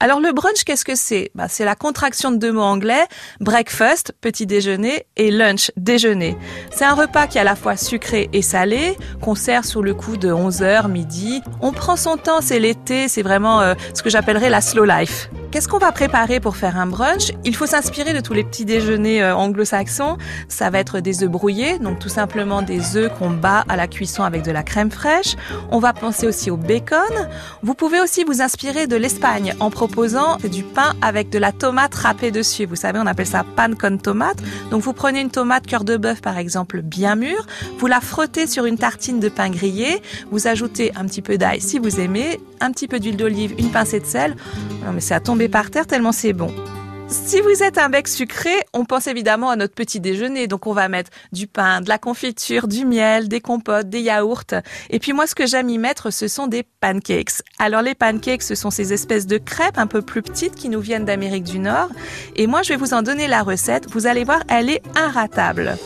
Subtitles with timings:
[0.00, 1.32] Alors le brunch, qu'est-ce que c'est?
[1.34, 3.04] Bah, C'est la contraction de deux mots anglais,
[3.40, 6.36] breakfast, petit déjeuner, et lunch, déjeuner.
[6.70, 9.94] C'est un repas qui est à la fois sucré et salé, qu'on sert sur le
[9.94, 11.42] coup de 11h, midi.
[11.60, 15.30] On prend son temps, c'est l'été, c'est vraiment euh, ce que j'appellerais la slow life.
[15.50, 17.32] Qu'est-ce qu'on va préparer pour faire un brunch?
[17.42, 20.18] Il faut s'inspirer de tous les petits déjeuners euh, anglo-saxons.
[20.46, 23.86] Ça va être des œufs brouillés, donc tout simplement des œufs qu'on bat à la
[23.86, 25.36] cuisson avec de la crème fraîche.
[25.70, 26.98] On va penser aussi au bacon.
[27.62, 31.94] Vous pouvez aussi vous inspirer de l'Espagne en proposant du pain avec de la tomate
[31.94, 32.66] râpée dessus.
[32.66, 34.42] Vous savez, on appelle ça pan con tomate.
[34.70, 37.46] Donc vous prenez une tomate cœur de bœuf par exemple bien mûre,
[37.78, 41.62] vous la frottez sur une tartine de pain grillé, vous ajoutez un petit peu d'ail
[41.62, 44.36] si vous aimez, un petit peu d'huile d'olive, une pincée de sel.
[44.84, 46.52] Non mais c'est à tomber par terre tellement c'est bon.
[47.10, 50.46] Si vous êtes un bec sucré, on pense évidemment à notre petit déjeuner.
[50.46, 54.44] Donc on va mettre du pain, de la confiture, du miel, des compotes, des yaourts.
[54.90, 57.42] Et puis moi, ce que j'aime y mettre, ce sont des pancakes.
[57.58, 60.80] Alors les pancakes, ce sont ces espèces de crêpes un peu plus petites qui nous
[60.80, 61.88] viennent d'Amérique du Nord.
[62.36, 63.90] Et moi, je vais vous en donner la recette.
[63.90, 65.78] Vous allez voir, elle est inratable.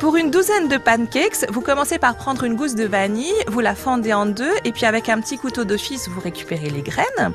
[0.00, 3.74] Pour une douzaine de pancakes, vous commencez par prendre une gousse de vanille, vous la
[3.74, 7.34] fendez en deux et puis avec un petit couteau d'office, vous récupérez les graines.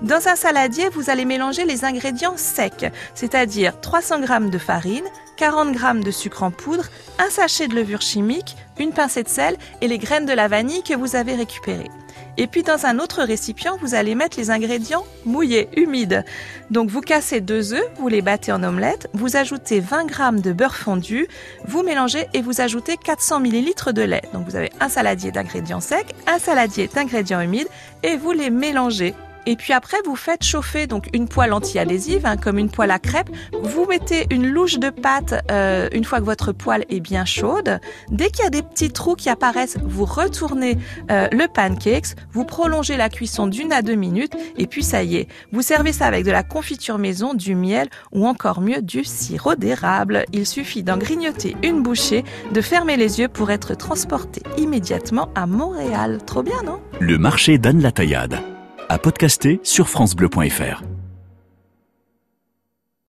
[0.00, 5.04] Dans un saladier, vous allez mélanger les ingrédients secs, c'est-à-dire 300 g de farine,
[5.36, 6.84] 40 g de sucre en poudre,
[7.18, 10.82] un sachet de levure chimique, une pincée de sel et les graines de la vanille
[10.82, 11.90] que vous avez récupérées.
[12.38, 16.24] Et puis dans un autre récipient, vous allez mettre les ingrédients mouillés, humides.
[16.70, 20.52] Donc vous cassez deux œufs, vous les battez en omelette, vous ajoutez 20 g de
[20.52, 21.28] beurre fondu,
[21.66, 24.22] vous mélangez et vous ajoutez 400 ml de lait.
[24.34, 27.68] Donc vous avez un saladier d'ingrédients secs, un saladier d'ingrédients humides
[28.02, 29.14] et vous les mélangez
[29.46, 32.98] et puis après, vous faites chauffer donc une poêle anti-adhésive, hein, comme une poêle à
[32.98, 33.30] crêpes.
[33.62, 37.78] Vous mettez une louche de pâte euh, une fois que votre poêle est bien chaude.
[38.10, 40.78] Dès qu'il y a des petits trous qui apparaissent, vous retournez
[41.10, 45.16] euh, le pancakes, vous prolongez la cuisson d'une à deux minutes, et puis ça y
[45.16, 49.04] est, vous servez ça avec de la confiture maison, du miel ou encore mieux du
[49.04, 50.24] sirop d'érable.
[50.32, 55.46] Il suffit d'en grignoter une bouchée, de fermer les yeux pour être transporté immédiatement à
[55.46, 56.18] Montréal.
[56.26, 56.80] Trop bien, non?
[56.98, 58.40] Le marché donne la taillade
[58.88, 60.82] à podcaster sur francebleu.fr.